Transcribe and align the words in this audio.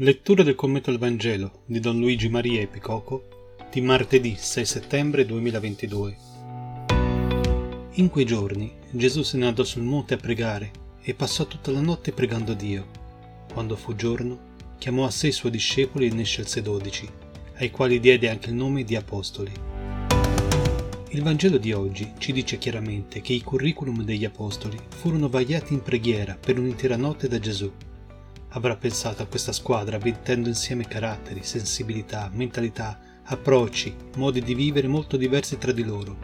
Lettura 0.00 0.44
del 0.44 0.54
commento 0.54 0.90
al 0.90 0.98
Vangelo 0.98 1.62
di 1.64 1.80
Don 1.80 1.98
Luigi 1.98 2.28
Maria 2.28 2.60
Epicoco 2.60 3.56
di 3.68 3.80
martedì 3.80 4.36
6 4.38 4.64
settembre 4.64 5.26
2022. 5.26 6.16
In 7.94 8.08
quei 8.08 8.24
giorni 8.24 8.72
Gesù 8.92 9.24
se 9.24 9.36
ne 9.38 9.48
andò 9.48 9.64
sul 9.64 9.82
monte 9.82 10.14
a 10.14 10.16
pregare 10.16 10.70
e 11.02 11.14
passò 11.14 11.48
tutta 11.48 11.72
la 11.72 11.80
notte 11.80 12.12
pregando 12.12 12.54
Dio. 12.54 12.86
Quando 13.52 13.74
fu 13.74 13.96
giorno, 13.96 14.38
chiamò 14.78 15.04
a 15.04 15.10
sé 15.10 15.26
i 15.26 15.32
suoi 15.32 15.50
discepoli 15.50 16.06
e 16.06 16.12
ne 16.12 16.22
scelse 16.22 16.62
dodici, 16.62 17.08
ai 17.56 17.72
quali 17.72 17.98
diede 17.98 18.30
anche 18.30 18.50
il 18.50 18.54
nome 18.54 18.84
di 18.84 18.94
Apostoli. 18.94 19.50
Il 21.08 21.22
Vangelo 21.24 21.58
di 21.58 21.72
oggi 21.72 22.12
ci 22.18 22.30
dice 22.30 22.56
chiaramente 22.56 23.20
che 23.20 23.32
i 23.32 23.42
curriculum 23.42 24.04
degli 24.04 24.24
Apostoli 24.24 24.78
furono 24.90 25.28
vagliati 25.28 25.72
in 25.72 25.82
preghiera 25.82 26.38
per 26.40 26.56
un'intera 26.56 26.96
notte 26.96 27.26
da 27.26 27.40
Gesù 27.40 27.68
avrà 28.50 28.76
pensato 28.76 29.22
a 29.22 29.26
questa 29.26 29.52
squadra 29.52 29.98
mettendo 30.02 30.48
insieme 30.48 30.86
caratteri, 30.86 31.42
sensibilità, 31.42 32.30
mentalità, 32.32 32.98
approcci, 33.24 33.94
modi 34.16 34.42
di 34.42 34.54
vivere 34.54 34.88
molto 34.88 35.16
diversi 35.16 35.58
tra 35.58 35.72
di 35.72 35.84
loro. 35.84 36.16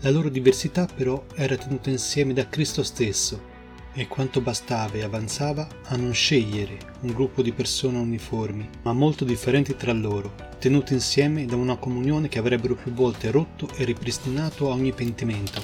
La 0.00 0.10
loro 0.10 0.28
diversità 0.28 0.86
però 0.86 1.24
era 1.34 1.56
tenuta 1.56 1.88
insieme 1.88 2.34
da 2.34 2.48
Cristo 2.48 2.82
stesso 2.82 3.52
e 3.94 4.08
quanto 4.08 4.40
bastava 4.40 4.94
e 4.94 5.02
avanzava 5.02 5.66
a 5.84 5.96
non 5.96 6.12
scegliere 6.12 6.76
un 7.00 7.12
gruppo 7.12 7.42
di 7.42 7.52
persone 7.52 7.96
uniformi, 7.96 8.68
ma 8.82 8.92
molto 8.92 9.24
differenti 9.24 9.76
tra 9.76 9.92
loro, 9.92 10.34
tenuti 10.58 10.92
insieme 10.92 11.46
da 11.46 11.56
una 11.56 11.76
comunione 11.76 12.28
che 12.28 12.38
avrebbero 12.38 12.74
più 12.74 12.92
volte 12.92 13.30
rotto 13.30 13.68
e 13.76 13.84
ripristinato 13.84 14.68
ogni 14.68 14.92
pentimento. 14.92 15.62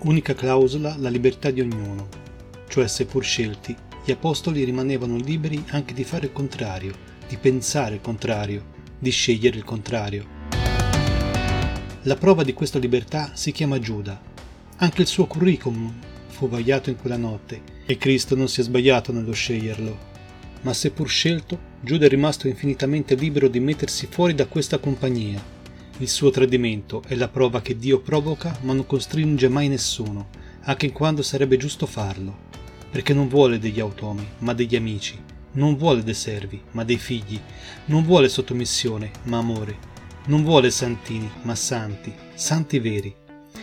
Unica 0.00 0.34
clausola 0.34 0.94
la 0.98 1.08
libertà 1.08 1.50
di 1.50 1.62
ognuno, 1.62 2.08
cioè 2.68 2.86
seppur 2.86 3.24
scelti, 3.24 3.74
gli 4.06 4.12
apostoli 4.12 4.62
rimanevano 4.62 5.16
liberi 5.16 5.64
anche 5.70 5.92
di 5.92 6.04
fare 6.04 6.26
il 6.26 6.32
contrario, 6.32 6.94
di 7.26 7.36
pensare 7.38 7.96
il 7.96 8.00
contrario, 8.00 8.64
di 9.00 9.10
scegliere 9.10 9.56
il 9.56 9.64
contrario. 9.64 10.24
La 12.02 12.14
prova 12.14 12.44
di 12.44 12.52
questa 12.52 12.78
libertà 12.78 13.32
si 13.34 13.50
chiama 13.50 13.80
Giuda. 13.80 14.22
Anche 14.76 15.00
il 15.00 15.08
suo 15.08 15.26
curriculum 15.26 15.92
fu 16.28 16.48
vagliato 16.48 16.88
in 16.88 16.94
quella 16.94 17.16
notte 17.16 17.60
e 17.84 17.96
Cristo 17.96 18.36
non 18.36 18.46
si 18.46 18.60
è 18.60 18.62
sbagliato 18.62 19.10
nello 19.10 19.32
sceglierlo. 19.32 19.98
Ma 20.60 20.72
seppur 20.72 21.08
scelto, 21.08 21.58
Giuda 21.80 22.06
è 22.06 22.08
rimasto 22.08 22.46
infinitamente 22.46 23.16
libero 23.16 23.48
di 23.48 23.58
mettersi 23.58 24.06
fuori 24.08 24.36
da 24.36 24.46
questa 24.46 24.78
compagnia. 24.78 25.42
Il 25.96 26.08
suo 26.08 26.30
tradimento 26.30 27.02
è 27.08 27.16
la 27.16 27.26
prova 27.26 27.60
che 27.60 27.76
Dio 27.76 27.98
provoca 27.98 28.56
ma 28.60 28.72
non 28.72 28.86
costringe 28.86 29.48
mai 29.48 29.66
nessuno, 29.66 30.28
anche 30.60 30.92
quando 30.92 31.22
sarebbe 31.22 31.56
giusto 31.56 31.86
farlo 31.86 32.55
perché 32.90 33.12
non 33.12 33.28
vuole 33.28 33.58
degli 33.58 33.80
automi, 33.80 34.26
ma 34.38 34.52
degli 34.52 34.76
amici, 34.76 35.18
non 35.52 35.76
vuole 35.76 36.02
dei 36.02 36.14
servi, 36.14 36.60
ma 36.72 36.84
dei 36.84 36.98
figli, 36.98 37.40
non 37.86 38.04
vuole 38.04 38.28
sottomissione, 38.28 39.10
ma 39.24 39.38
amore, 39.38 39.94
non 40.26 40.42
vuole 40.42 40.70
santini, 40.70 41.30
ma 41.42 41.54
santi, 41.54 42.12
santi 42.34 42.78
veri. 42.78 43.14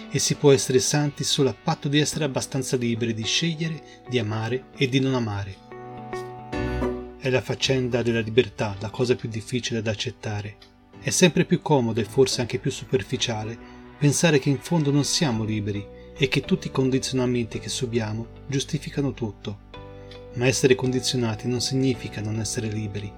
E 0.10 0.20
si 0.20 0.36
può 0.36 0.52
essere 0.52 0.80
santi 0.80 1.24
solo 1.24 1.50
a 1.50 1.56
patto 1.56 1.88
di 1.88 2.00
essere 2.00 2.24
abbastanza 2.26 2.78
liberi 2.78 3.14
di 3.14 3.24
scegliere, 3.24 3.82
di 4.08 4.20
amare 4.20 4.66
e 4.78 4.88
di 4.88 5.00
non 5.00 5.16
amare. 5.16 5.56
È 7.18 7.30
la 7.30 7.42
faccenda 7.42 8.02
della 8.02 8.20
libertà 8.20 8.76
la 8.80 8.90
cosa 8.90 9.16
più 9.16 9.30
difficile 9.30 9.82
da 9.82 9.92
accettare. 9.92 10.58
È 11.00 11.10
sempre 11.10 11.46
più 11.46 11.62
comodo 11.62 12.00
e 12.00 12.06
forse 12.06 12.42
anche 12.42 12.60
più 12.60 12.70
superficiale 12.70 13.58
pensare 13.98 14.40
che 14.40 14.50
in 14.50 14.60
fondo 14.60 14.92
non 14.92 15.04
siamo 15.04 15.44
liberi 15.44 15.86
e 16.24 16.30
che 16.30 16.40
tutti 16.40 16.68
i 16.68 16.72
condizionamenti 16.72 17.60
che 17.60 17.68
subiamo 17.68 18.28
giustificano 18.48 19.12
tutto. 19.12 19.58
Ma 20.36 20.48
essere 20.48 20.74
condizionati 20.74 21.50
non 21.50 21.60
significa 21.60 22.22
non 22.22 22.40
essere 22.40 22.70
liberi. 22.70 23.12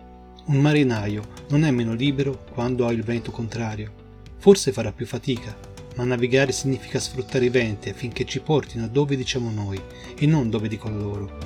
Un 0.45 0.55
marinaio 0.55 1.27
non 1.49 1.63
è 1.65 1.69
meno 1.69 1.93
libero 1.93 2.45
quando 2.51 2.87
ha 2.87 2.91
il 2.91 3.03
vento 3.03 3.29
contrario. 3.29 3.91
Forse 4.39 4.71
farà 4.71 4.91
più 4.91 5.05
fatica, 5.05 5.55
ma 5.97 6.03
navigare 6.03 6.51
significa 6.51 6.97
sfruttare 6.97 7.45
i 7.45 7.49
venti 7.49 7.89
affinché 7.89 8.25
ci 8.25 8.41
portino 8.41 8.87
dove 8.87 9.15
diciamo 9.15 9.51
noi 9.51 9.79
e 10.17 10.25
non 10.25 10.49
dove 10.49 10.67
dicono 10.67 10.97
loro. 10.97 11.37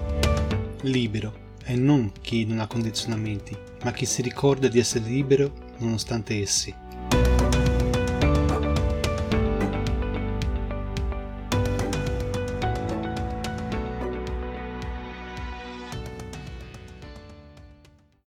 Libero 0.84 1.58
è 1.62 1.75
non 1.75 2.14
chi 2.22 2.46
non 2.46 2.59
ha 2.59 2.68
condizionamenti, 2.68 3.53
ma 3.84 3.92
chi 3.92 4.06
si 4.06 4.22
ricorda 4.22 4.69
di 4.69 4.80
essere 4.80 5.09
libero 5.09 5.52
nonostante 5.80 6.40
essi. 6.42 6.74